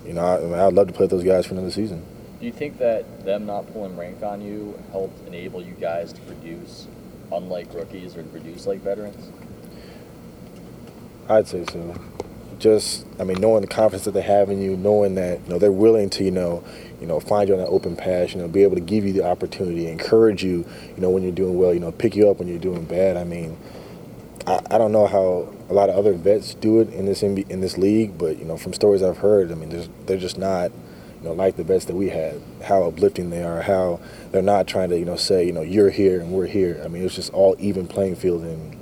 you 0.05 0.13
know, 0.13 0.21
I, 0.21 0.37
I 0.37 0.41
mean, 0.41 0.53
I'd 0.53 0.73
love 0.73 0.87
to 0.87 0.93
play 0.93 1.03
with 1.03 1.11
those 1.11 1.23
guys 1.23 1.45
for 1.45 1.53
another 1.53 1.71
season. 1.71 2.05
Do 2.39 2.45
you 2.45 2.51
think 2.51 2.77
that 2.77 3.25
them 3.25 3.45
not 3.45 3.71
pulling 3.73 3.97
rank 3.97 4.23
on 4.23 4.41
you 4.41 4.79
helped 4.91 5.27
enable 5.27 5.61
you 5.61 5.73
guys 5.73 6.13
to 6.13 6.21
produce 6.21 6.87
unlike 7.31 7.73
rookies 7.73 8.15
or 8.15 8.23
to 8.23 8.29
produce 8.29 8.65
like 8.65 8.79
veterans? 8.79 9.29
I'd 11.27 11.47
say 11.47 11.65
so. 11.71 11.95
Just, 12.57 13.05
I 13.19 13.23
mean, 13.23 13.39
knowing 13.39 13.61
the 13.61 13.67
confidence 13.67 14.05
that 14.05 14.11
they 14.11 14.21
have 14.21 14.49
in 14.49 14.61
you, 14.61 14.75
knowing 14.75 15.15
that 15.15 15.41
you 15.45 15.49
know 15.49 15.59
they're 15.59 15.71
willing 15.71 16.09
to, 16.11 16.23
you 16.23 16.31
know, 16.31 16.63
you 16.99 17.07
know, 17.07 17.19
find 17.19 17.47
you 17.47 17.55
on 17.55 17.61
that 17.61 17.67
open 17.67 17.95
path, 17.95 18.33
you 18.33 18.41
know, 18.41 18.47
be 18.47 18.63
able 18.63 18.75
to 18.75 18.81
give 18.81 19.05
you 19.05 19.13
the 19.13 19.23
opportunity, 19.23 19.87
encourage 19.87 20.43
you, 20.43 20.65
you 20.95 21.01
know, 21.01 21.09
when 21.09 21.23
you're 21.23 21.31
doing 21.31 21.57
well, 21.57 21.73
you 21.73 21.79
know, 21.79 21.91
pick 21.91 22.15
you 22.15 22.29
up 22.29 22.39
when 22.39 22.47
you're 22.47 22.59
doing 22.59 22.83
bad. 22.85 23.15
I 23.15 23.23
mean, 23.23 23.57
I, 24.49 24.59
I 24.71 24.77
don't 24.77 24.91
know 24.91 25.05
how 25.07 25.53
a 25.69 25.73
lot 25.73 25.89
of 25.89 25.95
other 25.95 26.13
vets 26.13 26.55
do 26.55 26.79
it 26.81 26.91
in 26.91 27.05
this 27.05 27.21
in 27.23 27.61
this 27.61 27.77
league, 27.77 28.17
but 28.17 28.39
you 28.39 28.45
know, 28.45 28.57
from 28.57 28.73
stories 28.73 29.03
I've 29.03 29.19
heard, 29.19 29.51
I 29.51 29.55
mean, 29.55 29.69
they're 30.07 30.17
just 30.17 30.37
not, 30.37 30.71
you 31.21 31.29
know, 31.29 31.33
like 31.33 31.55
the 31.55 31.63
vets 31.63 31.85
that 31.85 31.95
we 31.95 32.09
had. 32.09 32.41
How 32.63 32.83
uplifting 32.83 33.29
they 33.29 33.43
are, 33.43 33.61
how 33.61 33.99
they're 34.31 34.41
not 34.41 34.67
trying 34.67 34.89
to, 34.89 34.97
you 34.97 35.05
know, 35.05 35.15
say, 35.15 35.45
you 35.45 35.51
know, 35.53 35.61
you're 35.61 35.91
here 35.91 36.19
and 36.19 36.31
we're 36.31 36.47
here. 36.47 36.81
I 36.83 36.87
mean, 36.87 37.01
it 37.01 37.05
was 37.05 37.15
just 37.15 37.31
all 37.33 37.55
even 37.59 37.87
playing 37.87 38.15
field 38.15 38.43
and 38.43 38.73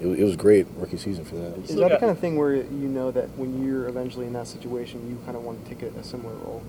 it, 0.00 0.06
was- 0.06 0.18
it 0.18 0.24
was 0.24 0.36
great 0.36 0.66
rookie 0.76 0.96
season 0.96 1.24
for 1.24 1.36
that. 1.36 1.58
Is 1.58 1.76
that 1.76 1.90
the 1.90 1.98
kind 1.98 2.10
of 2.10 2.18
thing 2.18 2.36
where 2.36 2.54
you 2.56 2.64
know 2.88 3.10
that 3.10 3.28
when 3.36 3.62
you're 3.64 3.88
eventually 3.88 4.26
in 4.26 4.32
that 4.32 4.46
situation, 4.48 5.06
you 5.08 5.18
kind 5.26 5.36
of 5.36 5.44
want 5.44 5.62
to 5.64 5.74
take 5.74 5.82
a, 5.82 5.98
a 5.98 6.02
similar 6.02 6.34
role? 6.36 6.62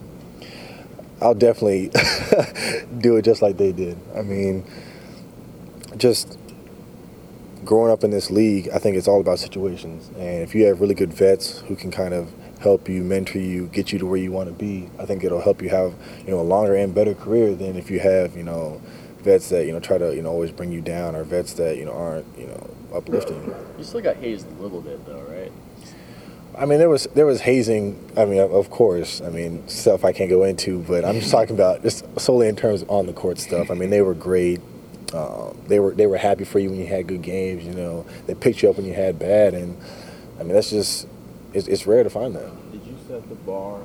I'll 1.22 1.34
definitely 1.34 1.88
do 2.98 3.16
it 3.16 3.22
just 3.22 3.42
like 3.42 3.56
they 3.56 3.72
did. 3.72 3.98
I 4.16 4.22
mean, 4.24 4.66
just 5.96 6.38
growing 7.66 7.92
up 7.92 8.04
in 8.04 8.12
this 8.12 8.30
league, 8.32 8.70
I 8.74 8.78
think 8.80 8.98
it's 8.98 9.08
all 9.08 9.20
about 9.22 9.40
situations. 9.40 10.10
And 10.18 10.42
if 10.44 10.54
you 10.56 10.66
have 10.66 10.82
really 10.82 10.96
good 10.96 11.14
vets 11.14 11.60
who 11.62 11.76
can 11.76 11.92
kind 11.92 12.14
of 12.14 12.32
help 12.60 12.88
you, 12.88 13.04
mentor 13.04 13.40
you, 13.40 13.68
get 13.68 13.92
you 13.92 14.00
to 14.00 14.06
where 14.06 14.20
you 14.20 14.32
want 14.32 14.50
to 14.50 14.54
be, 14.56 14.90
I 15.00 15.06
think 15.06 15.24
it'll 15.24 15.42
help 15.42 15.62
you 15.62 15.70
have, 15.70 15.94
you 16.26 16.32
know, 16.32 16.40
a 16.40 16.44
longer 16.44 16.76
and 16.76 16.94
better 16.96 17.14
career 17.14 17.56
than 17.56 17.76
if 17.76 17.92
you 17.92 18.00
have, 18.00 18.38
you 18.38 18.44
know, 18.44 18.82
vets 19.20 19.50
that, 19.50 19.66
you 19.66 19.72
know, 19.74 19.80
try 19.80 19.98
to, 19.98 20.16
you 20.16 20.22
know, 20.22 20.30
always 20.30 20.52
bring 20.52 20.72
you 20.72 20.82
down 20.82 21.16
or 21.16 21.24
vets 21.24 21.54
that, 21.54 21.78
you 21.78 21.86
know, 21.86 21.94
aren't, 21.94 22.26
you 22.38 22.48
know, 22.48 22.70
uplifting. 22.94 23.54
You 23.78 23.84
still 23.84 24.02
got 24.02 24.18
hazed 24.18 24.48
a 24.48 24.62
little 24.62 24.82
bit 24.82 25.06
though, 25.06 25.22
right? 25.24 25.52
I 26.58 26.66
mean, 26.66 26.78
there 26.78 26.90
was 26.90 27.08
there 27.16 27.26
was 27.26 27.42
hazing. 27.42 27.98
I 28.16 28.26
mean, 28.26 28.40
of- 28.40 28.54
of 28.54 28.70
course. 28.70 29.22
I 29.22 29.30
mean, 29.30 29.68
stuff 29.68 30.06
I 30.06 30.12
can't 30.14 30.30
go 30.30 30.44
into, 30.44 30.80
but 30.80 31.04
I'm 31.04 31.20
just 31.20 31.32
talking 31.32 31.56
about 31.56 31.82
just 31.82 32.06
solely 32.20 32.48
in 32.48 32.56
terms 32.56 32.84
of 32.84 32.92
on 32.92 33.08
the 33.08 33.14
court 33.14 33.40
stuff. 33.40 33.72
I 33.72 33.74
mean, 33.74 33.90
they 33.90 34.02
were 34.02 34.14
great. 34.14 34.62
Um, 35.14 35.58
they 35.68 35.80
were 35.80 35.94
they 35.94 36.08
were 36.08 36.18
happy 36.18 36.44
for 36.44 36.60
you 36.60 36.70
when 36.70 36.80
you 36.80 36.88
had 36.88 37.08
good 37.08 37.22
games. 37.22 37.64
You 37.64 37.74
know, 37.74 38.06
they 38.26 38.34
picked 38.34 38.64
you 38.64 38.70
up 38.70 38.78
when 38.78 38.86
you 38.86 38.94
had 38.94 39.20
bad, 39.20 39.54
and 39.54 39.78
I 40.40 40.44
mean, 40.44 40.54
that's 40.54 40.72
just 40.72 41.08
it's, 41.54 41.68
it's 41.68 41.86
rare 41.86 42.04
to 42.04 42.10
find 42.10 42.36
that. 42.36 42.72
Did 42.72 42.84
you 42.84 42.98
set 43.08 43.28
the 43.30 43.36
bar 43.36 43.82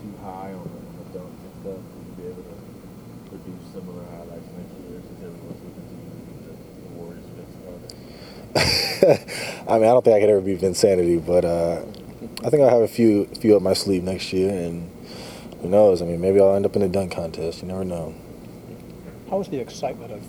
too 0.00 0.14
high 0.22 0.52
on 0.52 0.62
the, 0.62 0.78
the 1.04 1.18
dunk 1.18 1.32
and 1.34 1.52
stuff? 1.60 1.82
Would 1.82 2.06
you 2.06 2.14
be 2.16 2.24
able 2.30 2.42
to 2.42 2.56
produce 3.28 3.72
similar 3.72 4.04
highlights 4.04 4.46
next 4.56 4.74
year 4.86 5.02
since 5.02 5.18
everyone's 5.18 5.60
looking 5.66 5.86
to 5.90 5.94
you 5.98 6.14
to 6.14 6.22
be 6.30 6.36
the, 6.46 6.54
the 6.82 6.90
Warriors? 6.94 7.26
I 9.68 9.74
mean, 9.74 9.84
I 9.84 9.92
don't 9.92 10.04
think 10.04 10.16
I 10.16 10.20
could 10.20 10.30
ever 10.30 10.40
be 10.40 10.56
Vinsanity, 10.56 11.24
but 11.24 11.44
uh, 11.44 11.82
I 12.44 12.50
think 12.50 12.62
I'll 12.62 12.70
have 12.70 12.82
a 12.82 12.88
few 12.88 13.26
few 13.26 13.56
up 13.56 13.62
my 13.62 13.74
sleeve 13.74 14.04
next 14.04 14.32
year, 14.32 14.50
and 14.50 14.88
who 15.60 15.68
knows? 15.68 16.02
I 16.02 16.04
mean, 16.04 16.20
maybe 16.20 16.40
I'll 16.40 16.54
end 16.54 16.66
up 16.66 16.76
in 16.76 16.82
a 16.82 16.88
dunk 16.88 17.12
contest. 17.12 17.62
You 17.62 17.68
never 17.68 17.84
know. 17.84 18.14
How 19.30 19.38
was 19.38 19.48
the 19.48 19.60
excitement 19.60 20.10
of 20.10 20.20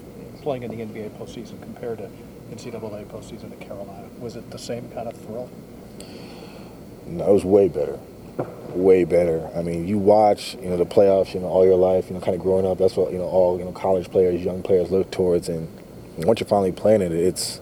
playing 0.44 0.62
in 0.62 0.70
the 0.70 0.78
NBA 0.78 1.18
postseason 1.18 1.60
compared 1.60 1.98
to 1.98 2.10
NCAA 2.52 3.06
postseason 3.08 3.52
at 3.52 3.60
Carolina? 3.60 4.08
Was 4.20 4.36
it 4.36 4.52
the 4.52 4.60
same 4.60 4.92
kind 4.92 5.08
of 5.08 5.18
thrill? 5.18 5.50
No, 7.08 7.28
it 7.28 7.34
was 7.34 7.44
way 7.44 7.68
better, 7.68 8.00
way 8.70 9.04
better. 9.04 9.50
I 9.56 9.64
mean, 9.64 9.88
you 9.88 9.98
watch, 9.98 10.54
you 10.62 10.70
know, 10.70 10.78
the 10.78 10.86
playoffs, 10.86 11.34
you 11.34 11.40
know, 11.40 11.48
all 11.48 11.66
your 11.66 11.78
life, 11.78 12.10
you 12.10 12.14
know, 12.14 12.22
kind 12.22 12.36
of 12.36 12.44
growing 12.44 12.68
up. 12.68 12.78
That's 12.78 12.96
what 12.96 13.12
you 13.12 13.18
know, 13.18 13.26
all 13.26 13.58
you 13.58 13.66
know, 13.66 13.72
college 13.72 14.12
players, 14.12 14.40
young 14.44 14.62
players 14.62 14.92
look 14.92 15.10
towards, 15.10 15.50
and 15.50 15.68
once 16.18 16.40
you're 16.40 16.48
finally 16.48 16.72
playing 16.72 17.02
it, 17.02 17.12
it's 17.12 17.60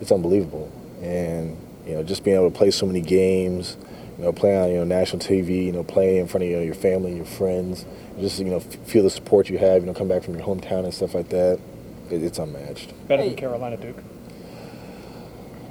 it's 0.00 0.12
unbelievable. 0.12 0.70
And 1.02 1.56
you 1.88 1.94
know, 1.94 2.04
just 2.04 2.22
being 2.22 2.36
able 2.36 2.52
to 2.52 2.56
play 2.56 2.70
so 2.70 2.86
many 2.86 3.00
games, 3.00 3.76
you 4.18 4.24
know, 4.24 4.32
play 4.32 4.56
on 4.56 4.68
you 4.70 4.76
know 4.76 4.84
national 4.84 5.20
TV, 5.20 5.66
you 5.66 5.72
know, 5.72 5.84
playing 5.84 6.16
in 6.16 6.26
front 6.26 6.44
of 6.44 6.50
you 6.50 6.56
know, 6.56 6.62
your 6.62 6.74
family, 6.74 7.14
your 7.14 7.24
friends, 7.24 7.84
just 8.18 8.38
you 8.38 8.46
know, 8.46 8.56
f- 8.56 8.74
feel 8.86 9.04
the 9.04 9.10
support 9.10 9.48
you 9.48 9.58
have, 9.58 9.82
you 9.82 9.86
know, 9.86 9.94
come 9.94 10.08
back 10.08 10.24
from 10.24 10.34
your 10.34 10.44
hometown 10.44 10.84
and 10.84 10.92
stuff 10.92 11.14
like 11.14 11.28
that. 11.28 11.60
It, 12.10 12.22
it's 12.22 12.38
unmatched. 12.38 12.92
Better 13.06 13.24
than 13.24 13.36
Carolina 13.36 13.76
Duke? 13.76 14.02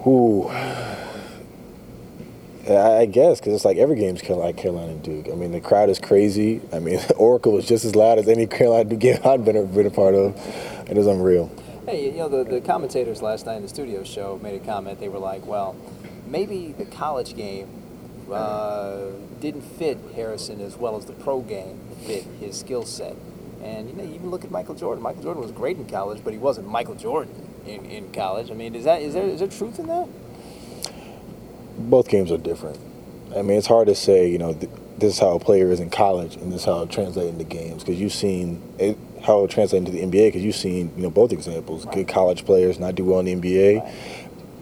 Ooh. 0.06 0.48
I 2.70 3.00
I 3.00 3.06
guess 3.06 3.39
because 3.39 3.54
it's 3.54 3.66
like 3.66 3.77
every 3.77 3.98
game's 3.98 4.22
Carol- 4.22 4.39
like 4.39 4.56
Carolina 4.56 4.94
and 4.94 5.04
Duke. 5.04 5.27
I 5.32 5.36
mean, 5.36 5.51
the 5.51 5.62
crowd 5.62 5.89
is 5.89 6.00
crazy. 6.00 6.62
I 6.72 6.80
mean, 6.80 7.00
Oracle 7.18 7.51
was 7.51 7.66
just 7.66 7.84
as 7.84 7.96
loud 7.96 8.18
as 8.18 8.30
any 8.30 8.48
Carolina 8.48 8.89
Duke 8.89 9.00
game 9.00 9.20
I've 9.25 9.44
been 9.44 9.58
a, 9.58 9.63
been 9.63 9.88
a 9.88 9.92
part 9.92 10.16
of. 10.16 10.36
It 10.89 10.98
is 10.98 11.06
unreal. 11.08 11.51
Hey, 11.86 12.12
you 12.12 12.18
know, 12.18 12.27
the, 12.30 12.44
the 12.44 12.62
commentators 12.62 13.22
last 13.22 13.46
night 13.46 13.56
in 13.56 13.62
the 13.62 13.70
studio 13.70 14.04
show 14.04 14.39
made 14.44 14.62
a 14.62 14.66
comment. 14.66 15.00
They 15.00 15.08
were 15.08 15.20
like, 15.20 15.46
well, 15.46 15.75
maybe 16.25 16.74
the 16.77 16.86
college 16.86 17.36
game 17.36 17.70
uh, 18.31 19.12
didn't 19.39 19.62
fit 19.62 19.98
Harrison 20.15 20.62
as 20.62 20.75
well 20.75 20.98
as 20.98 21.05
the 21.05 21.13
pro 21.13 21.41
game 21.41 21.79
fit 22.05 22.24
his 22.39 22.60
skill 22.60 22.86
set. 22.86 23.15
And, 23.62 23.89
you 23.89 23.96
know, 23.96 24.03
you 24.03 24.13
even 24.13 24.29
look 24.29 24.43
at 24.43 24.51
Michael 24.51 24.75
Jordan. 24.75 25.03
Michael 25.03 25.24
Jordan 25.24 25.41
was 25.41 25.51
great 25.51 25.77
in 25.77 25.86
college, 25.86 26.24
but 26.24 26.31
he 26.31 26.39
wasn't 26.39 26.67
Michael 26.67 26.96
Jordan 26.96 27.34
in, 27.65 27.86
in 27.86 28.12
college. 28.12 28.51
I 28.51 28.53
mean, 28.53 28.75
is, 28.75 28.86
that, 28.86 29.01
is, 29.01 29.13
there, 29.13 29.24
is 29.24 29.39
there 29.39 29.48
truth 29.48 29.79
in 29.79 29.88
that? 29.88 30.07
Both 31.77 32.07
games 32.07 32.31
are 32.31 32.38
different. 32.38 32.79
I 33.36 33.41
mean, 33.41 33.57
it's 33.57 33.67
hard 33.67 33.88
to 33.88 33.96
say, 33.96 34.29
you 34.29 34.38
know, 34.38 34.53
th- 34.53 34.72
this 34.98 35.13
is 35.13 35.19
how 35.19 35.36
a 35.36 35.39
player 35.39 35.69
is 35.72 35.79
in 35.79 35.89
college 35.89 36.36
and 36.38 36.51
this 36.51 36.62
is 36.62 36.65
how 36.65 36.81
it 36.81 36.89
translates 36.89 37.29
into 37.29 37.43
games 37.43 37.84
because 37.84 38.00
you've 38.00 38.13
seen 38.13 38.62
it, 38.79 38.98
how 39.24 39.43
it 39.43 39.51
translates 39.51 39.88
into 39.88 39.91
the 39.91 40.01
NBA 40.01 40.29
because 40.29 40.43
you've 40.43 40.55
seen, 40.55 40.91
you 40.96 41.03
know, 41.03 41.10
both 41.10 41.31
examples. 41.31 41.86
Good 41.86 42.07
college 42.07 42.46
players 42.46 42.79
not 42.79 42.96
do 42.96 43.05
well 43.05 43.19
in 43.19 43.25
the 43.25 43.36
NBA, 43.36 43.96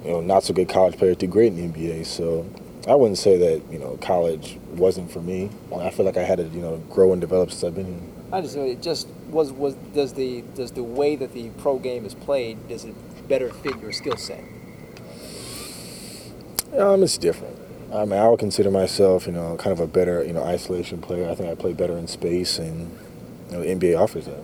you 0.04 0.12
know, 0.12 0.22
not 0.22 0.44
so 0.44 0.54
good 0.54 0.68
college 0.68 0.98
players 0.98 1.18
do 1.18 1.28
great 1.28 1.54
in 1.54 1.72
the 1.72 1.80
NBA. 1.80 2.06
So 2.06 2.46
I 2.88 2.94
wouldn't 2.94 3.18
say 3.18 3.38
that, 3.38 3.72
you 3.72 3.80
know, 3.80 3.98
college 4.02 4.60
wasn't 4.74 5.12
for 5.12 5.22
me. 5.22 5.50
I 5.76 5.90
feel 5.90 6.06
like 6.06 6.18
I 6.18 6.24
had 6.24 6.38
to, 6.38 6.44
you 6.46 6.62
know, 6.62 6.78
grow 6.90 7.14
and 7.14 7.22
develop 7.22 7.50
since 7.50 7.64
I've 7.64 7.76
been 7.76 7.86
here. 7.86 8.02
I 8.32 8.42
just 8.42 8.56
it 8.56 8.82
just 8.82 9.08
was 9.30 9.52
was 9.52 9.76
does 9.94 10.14
the 10.14 10.42
does 10.56 10.72
the 10.72 10.84
way 10.84 11.16
that 11.16 11.34
the 11.34 11.50
pro 11.58 11.80
game 11.80 12.06
is 12.06 12.14
played 12.14 12.68
does 12.68 12.86
it 12.86 12.96
better 13.28 13.50
fit 13.50 13.80
your 13.80 13.92
skill 13.92 14.18
set? 14.18 14.44
Um, 16.78 17.04
it's 17.04 17.18
different. 17.18 17.58
I 17.94 18.04
mean, 18.06 18.20
I 18.20 18.28
would 18.28 18.40
consider 18.40 18.70
myself, 18.70 19.26
you 19.26 19.32
know, 19.32 19.56
kind 19.58 19.72
of 19.72 19.80
a 19.80 19.88
better, 19.88 20.24
you 20.24 20.34
know, 20.34 20.44
isolation 20.44 21.00
player. 21.02 21.30
I 21.30 21.36
think 21.36 21.50
I 21.50 21.56
play 21.56 21.74
better 21.74 21.98
in 21.98 22.08
space, 22.08 22.60
and 22.60 22.92
you 23.50 23.58
know, 23.58 23.62
the 23.62 23.68
NBA 23.68 24.00
offers 24.00 24.26
that. 24.26 24.44